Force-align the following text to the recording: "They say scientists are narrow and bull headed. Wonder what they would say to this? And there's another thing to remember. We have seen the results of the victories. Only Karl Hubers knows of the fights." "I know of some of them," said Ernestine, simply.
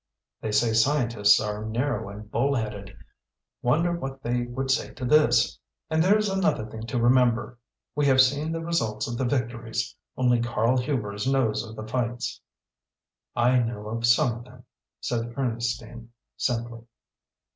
"They 0.41 0.51
say 0.51 0.73
scientists 0.73 1.39
are 1.39 1.63
narrow 1.63 2.09
and 2.09 2.31
bull 2.31 2.55
headed. 2.55 2.97
Wonder 3.61 3.93
what 3.95 4.23
they 4.23 4.47
would 4.47 4.71
say 4.71 4.91
to 4.95 5.05
this? 5.05 5.59
And 5.91 6.01
there's 6.01 6.27
another 6.27 6.65
thing 6.65 6.87
to 6.87 6.99
remember. 6.99 7.59
We 7.93 8.07
have 8.07 8.19
seen 8.19 8.51
the 8.51 8.61
results 8.63 9.07
of 9.07 9.15
the 9.15 9.25
victories. 9.25 9.95
Only 10.17 10.41
Karl 10.41 10.77
Hubers 10.79 11.31
knows 11.31 11.63
of 11.63 11.75
the 11.75 11.87
fights." 11.87 12.41
"I 13.35 13.59
know 13.59 13.89
of 13.89 14.07
some 14.07 14.39
of 14.39 14.45
them," 14.45 14.63
said 15.01 15.35
Ernestine, 15.37 16.09
simply. 16.35 16.81